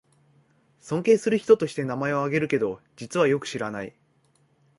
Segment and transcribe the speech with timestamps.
[0.79, 3.93] 尊敬する人として名前をあげるけど、実はよく知らない